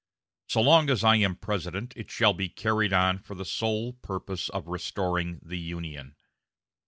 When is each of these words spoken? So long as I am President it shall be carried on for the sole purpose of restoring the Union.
So 0.47 0.61
long 0.63 0.89
as 0.89 1.03
I 1.03 1.17
am 1.17 1.35
President 1.35 1.93
it 1.95 2.09
shall 2.09 2.33
be 2.33 2.49
carried 2.49 2.91
on 2.91 3.19
for 3.19 3.35
the 3.35 3.45
sole 3.45 3.93
purpose 3.93 4.49
of 4.49 4.65
restoring 4.67 5.39
the 5.43 5.59
Union. 5.59 6.15